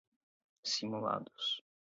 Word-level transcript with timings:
simulados 0.65 1.47